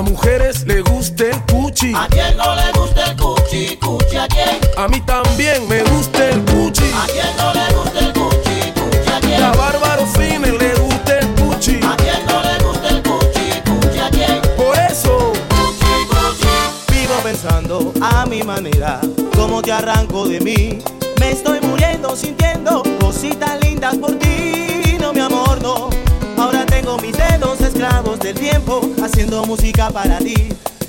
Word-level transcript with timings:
las 0.00 0.10
mujeres 0.10 0.66
le 0.66 0.80
gusta 0.80 1.24
el 1.24 1.42
cuchi. 1.42 1.92
¿A 1.94 2.06
quién 2.08 2.34
no 2.36 2.54
le 2.54 2.72
gusta 2.72 3.04
el 3.04 3.16
cuchi, 3.16 3.76
cuchi? 3.76 4.16
¿A 4.16 4.26
quién? 4.28 4.58
A 4.78 4.88
mí 4.88 4.98
también 5.02 5.68
me 5.68 5.82
gusta 5.82 6.26
el 6.30 6.40
cuchi. 6.44 6.90
¿A 6.94 7.06
quién 7.06 7.36
no 7.36 7.52
le 7.52 7.74
gusta 7.74 7.98
el 7.98 8.12
cuchi, 8.14 8.72
cuchi? 8.72 9.12
¿A 9.12 9.20
quién? 9.20 9.42
A 9.42 9.52
Bárbaro 9.52 10.06
Fines 10.06 10.58
le 10.58 10.74
gusta 10.76 11.18
el 11.18 11.26
cuchi. 11.34 11.80
¿A 11.84 11.96
quién 11.96 12.26
no 12.26 12.42
le 12.42 12.64
gusta 12.64 12.88
el 12.88 13.02
cuchi, 13.02 13.60
cuchi? 13.68 13.98
¿A 13.98 14.10
quién? 14.10 14.40
Por 14.56 14.78
eso, 14.78 15.32
cuchi, 15.50 15.92
cuchi. 16.08 16.98
Vivo 16.98 17.14
pensando 17.22 17.92
a 18.00 18.24
mi 18.24 18.42
manera, 18.42 19.02
cómo 19.36 19.60
te 19.60 19.72
arranco 19.72 20.26
de 20.26 20.40
mí. 20.40 20.78
Me 21.18 21.32
estoy 21.32 21.60
muriendo 21.60 22.16
sintiendo 22.16 22.82
cositas 23.00 23.60
lindas 23.60 23.96
por 23.96 24.18
ti. 24.18 24.96
No, 24.98 25.12
mi 25.12 25.20
amor, 25.20 25.60
no. 25.60 25.90
Ahora 26.38 26.64
tengo 26.64 26.96
mis 26.98 27.14
dedos 27.14 27.59
esclavos 27.80 28.18
del 28.20 28.34
tiempo 28.34 28.82
haciendo 29.02 29.42
música 29.46 29.88
para 29.88 30.18
ti. 30.18 30.34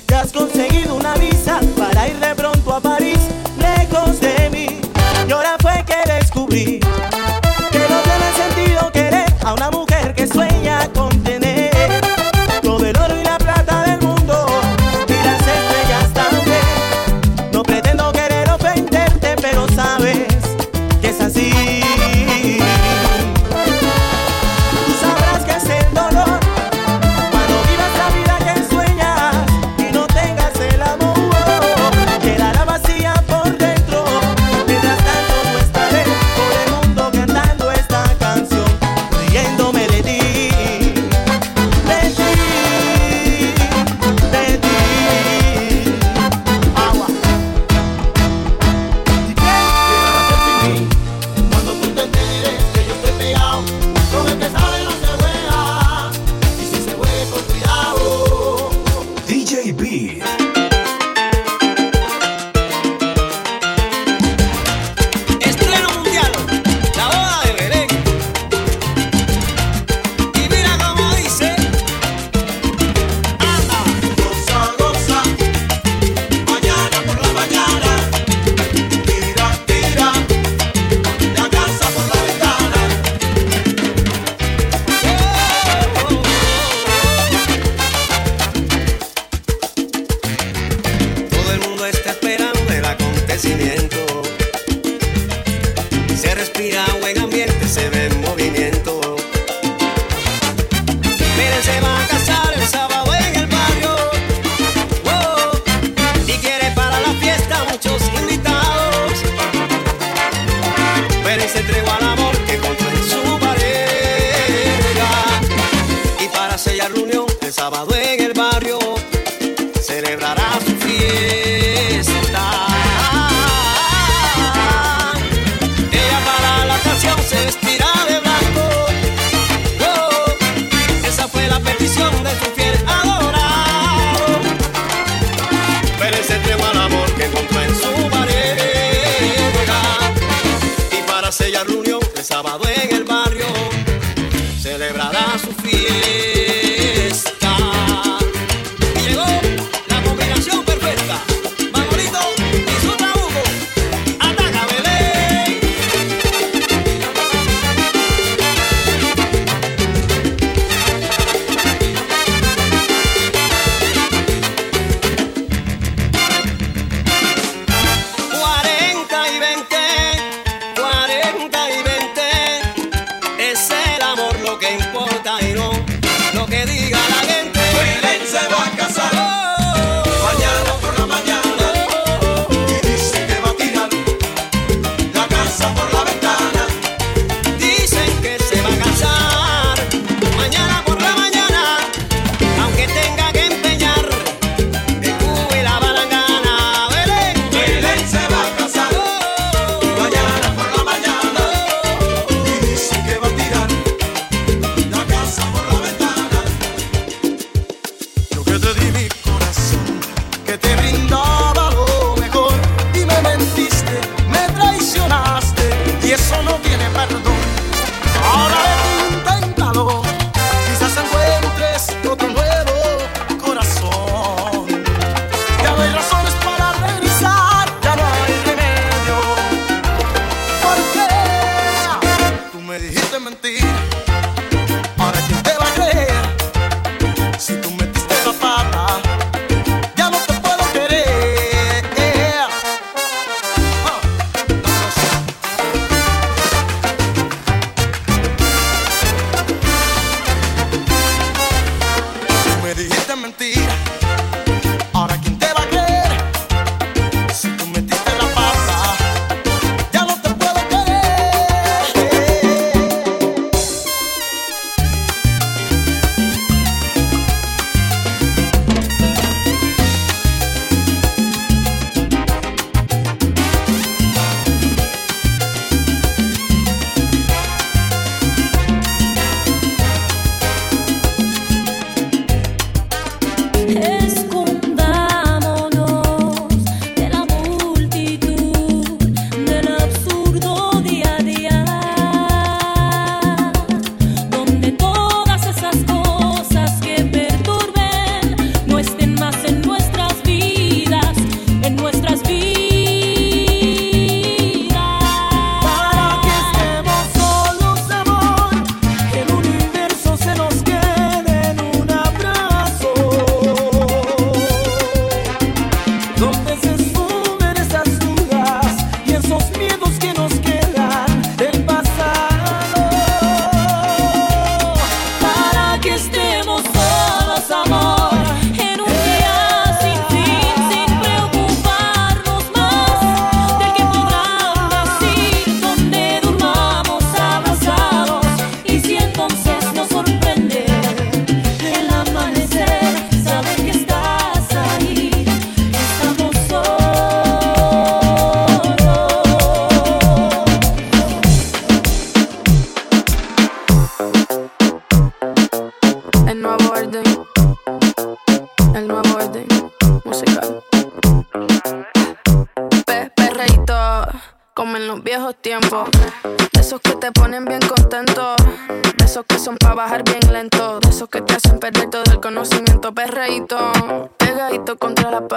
Te 0.04 0.14
has 0.14 0.30
conseguido 0.30 0.94
una 0.94 1.14
visa 1.14 1.58
para 1.78 2.06
ir 2.06 2.18
de 2.20 2.34
pronto 2.34 2.74
a 2.74 2.80
París, 2.80 3.16
lejos 3.56 4.20
de 4.20 4.50
mí. 4.50 4.66
Y 5.26 5.32
ahora 5.32 5.56
fue 5.58 5.72
que 5.86 6.12
descubrí 6.12 6.80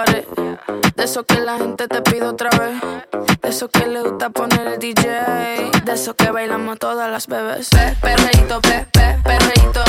De 0.04 1.04
eso 1.04 1.24
que 1.24 1.40
la 1.40 1.56
gente 1.56 1.88
te 1.88 2.02
pide 2.02 2.24
otra 2.26 2.50
vez. 2.50 2.82
De 3.40 3.48
eso 3.48 3.68
que 3.68 3.86
le 3.86 4.02
gusta 4.02 4.28
poner 4.28 4.66
el 4.66 4.78
DJ. 4.78 5.08
De 5.84 5.92
eso 5.92 6.14
que 6.14 6.30
bailamos 6.30 6.78
todas 6.78 7.10
las 7.10 7.26
bebés. 7.26 7.70
Pe, 7.70 7.96
perreíto, 8.02 8.60
pe, 8.60 8.86
pe, 8.92 9.18
perreíto. 9.24 9.85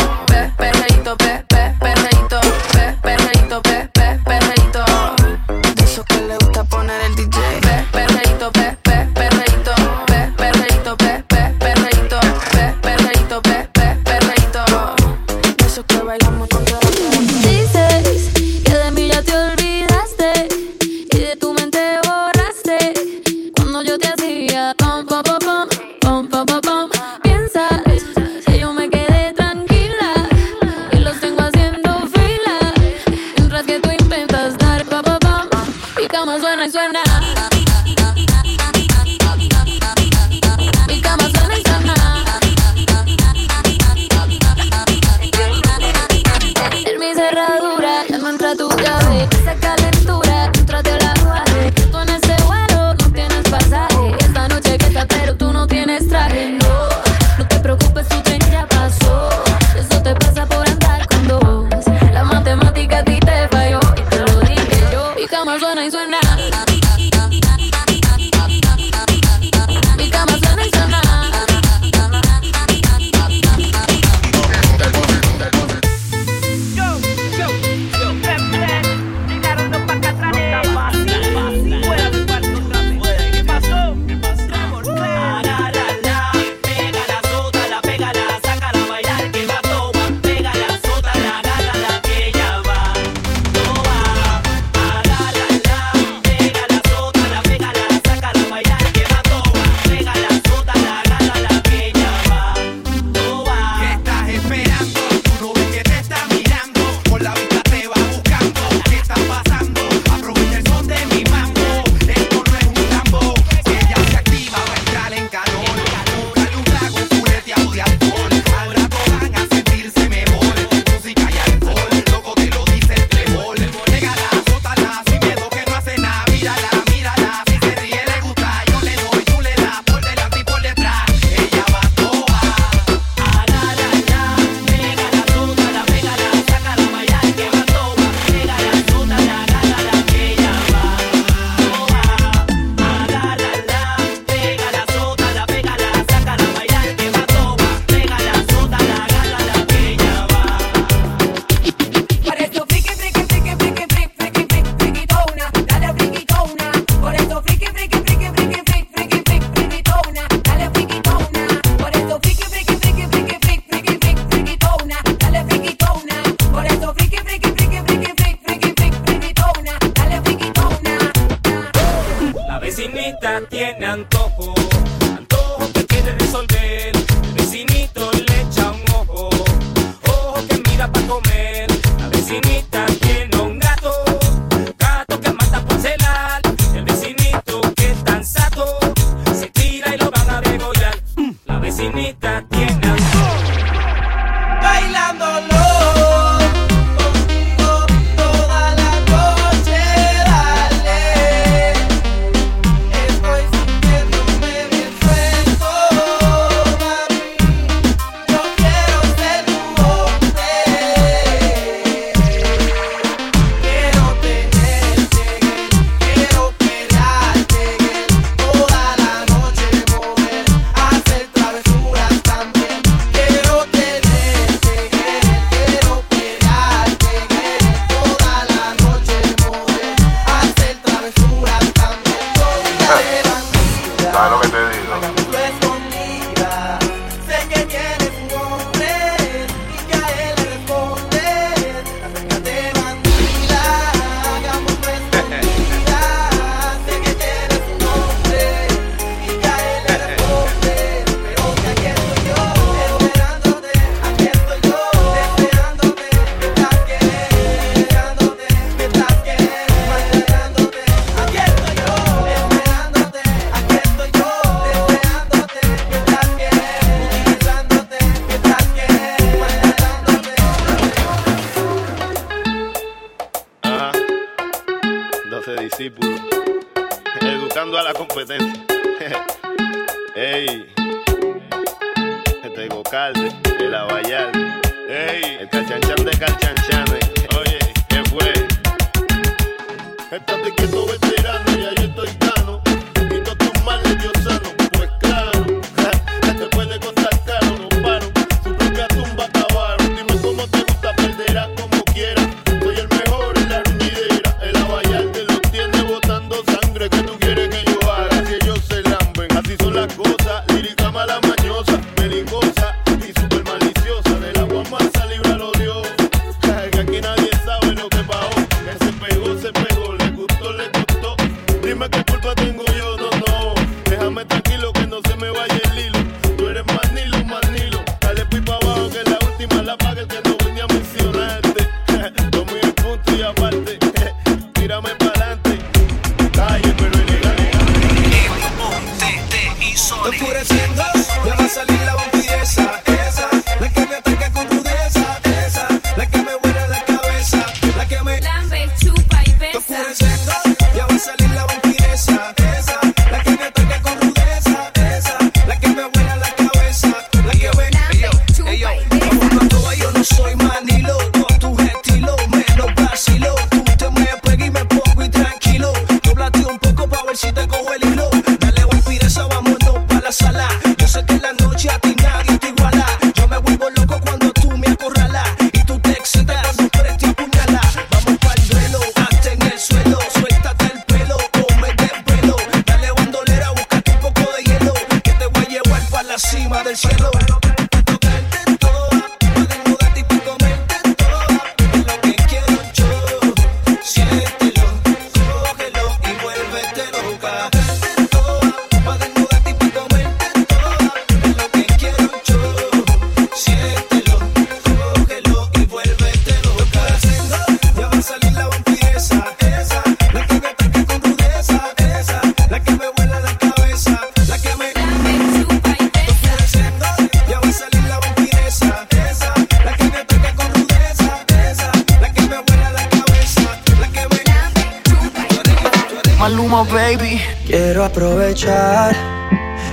baby. 426.66 427.22
Quiero 427.46 427.84
aprovechar, 427.86 428.96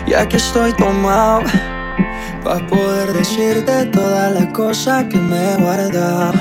ya 0.07 0.29
que 0.29 0.37
estoy 0.37 0.73
tomado, 0.75 1.43
para 2.43 2.67
poder 2.67 3.13
decirte 3.13 3.87
todas 3.87 4.33
las 4.33 4.47
cosas 4.53 5.05
que 5.05 5.17
me 5.17 5.53
he 5.53 5.57
guardado. 5.57 6.33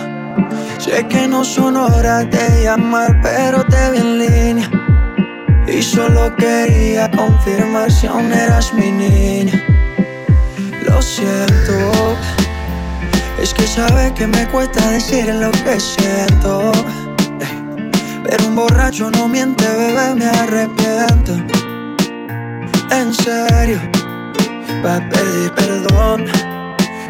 Sé 0.80 1.08
que 1.08 1.28
no 1.28 1.44
son 1.46 1.78
horas 1.78 2.30
de 2.30 2.64
llamar, 2.64 3.20
pero 3.22 3.64
te 3.66 3.92
vi 3.92 3.98
en 4.00 4.20
línea. 4.20 4.72
Y 5.68 5.82
solo 5.82 6.36
quería 6.36 7.10
confirmar 7.12 7.92
si 7.92 8.08
aún 8.08 8.32
eras 8.34 8.74
mi 8.74 8.92
niña. 8.92 9.64
Lo 10.86 11.02
siento, 11.02 12.18
es 13.42 13.54
que 13.54 13.66
sabe 13.66 14.14
que 14.14 14.28
me 14.28 14.46
cuesta 14.50 14.90
decir 14.90 15.34
lo 15.34 15.52
que 15.52 15.80
siento. 15.80 16.72
Pero 18.24 18.48
un 18.48 18.56
borracho 18.56 19.12
no 19.12 19.28
miente, 19.28 19.66
bebé, 19.66 20.16
me 20.16 20.26
arrepiento. 20.26 21.34
En 22.92 23.14
serio, 23.14 23.80
va 24.86 24.98
a 24.98 25.10
pedir 25.10 25.52
perdón. 25.54 26.26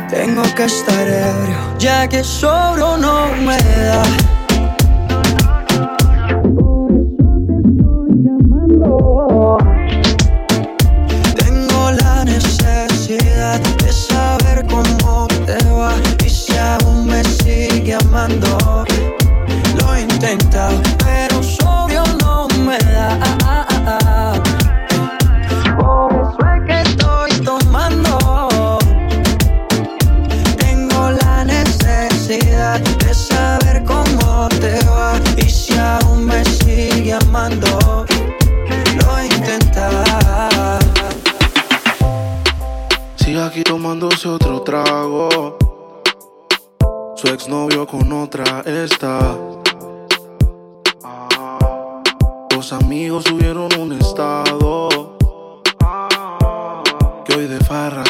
Tengo 0.09 0.43
que 0.55 0.65
estar 0.65 1.07
ebrio, 1.07 1.77
ya 1.79 2.07
que 2.07 2.23
solo 2.23 2.97
no 2.97 3.27
me 3.45 3.57
da. 3.57 4.03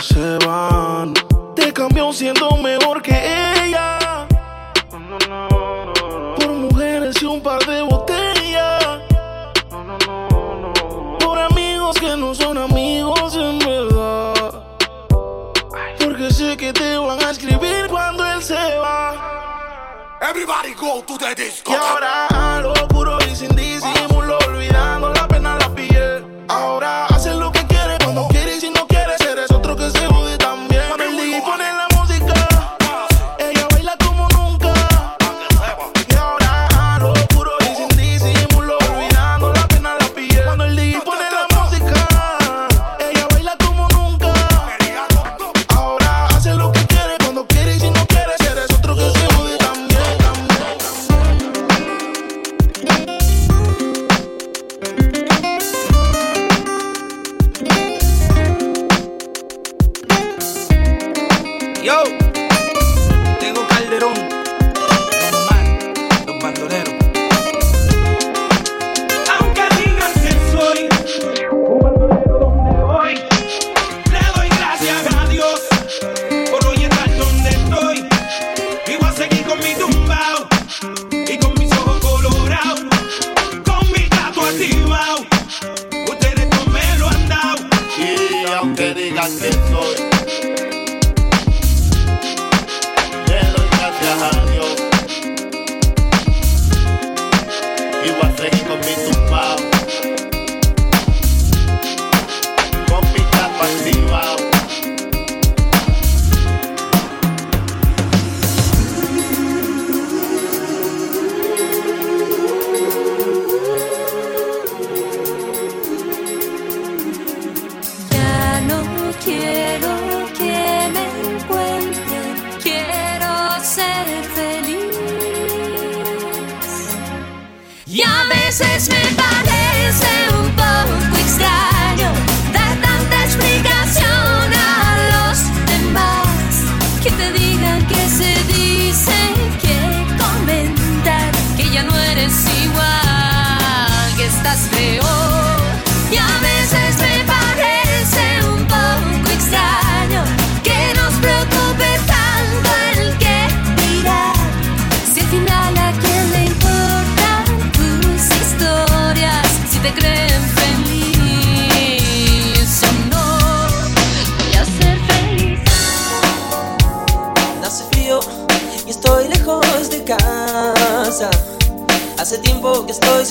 se 0.02 0.38
van. 0.46 1.14
Te 1.56 1.72
cambió 1.74 2.12
siendo 2.14 2.50
mejor 2.58 3.02
que 3.02 3.14
ella. 3.66 4.28
Por 6.38 6.50
mujeres 6.50 7.22
y 7.22 7.26
un 7.26 7.42
par 7.42 7.66
de 7.66 7.82
botellas. 7.82 9.00
Por 11.20 11.40
amigos 11.40 11.98
que 12.00 12.18
no 12.18 12.34
son 12.34 12.58
amigos 12.58 13.36
en 13.36 13.60
verdad. 13.60 14.64
Porque 16.00 16.32
sé 16.32 16.58
que 16.58 16.74
te 16.74 16.98
van 16.98 17.24
a 17.24 17.32
escribir 17.32 17.88
cuando 17.90 18.26
él 18.26 18.42
se 18.42 18.78
va. 18.78 19.34
Everybody 20.22 20.74
go 20.74 21.04
to 21.04 21.18
the 21.18 21.36
disco. 21.36 21.72
Y 21.72 21.76
ahora 21.76 22.28
a 22.28 22.62
lo 22.62 22.74
puro 22.88 23.18
y 23.30 23.36
sin 23.36 23.54
disimulo, 23.56 24.38
olvidando 24.48 25.13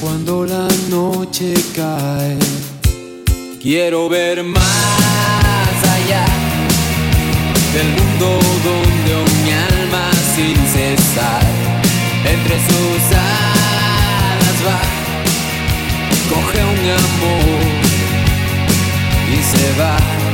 Cuando 0.00 0.44
la 0.44 0.68
noche 0.88 1.54
cae. 1.74 2.38
Quiero 3.60 4.08
ver 4.08 4.44
más 4.44 5.76
allá 5.96 6.24
del 7.72 7.88
mundo 7.88 8.38
donde 8.64 9.32
mi 9.42 9.50
alma 9.50 10.10
sin 10.34 10.56
cesar 10.74 11.42
entre 12.24 12.56
sus 12.68 13.16
alas 13.16 14.58
va. 14.66 14.80
Coge 16.30 16.60
un 16.74 16.90
amor 16.90 17.66
y 19.32 19.42
se 19.42 19.80
va. 19.80 20.25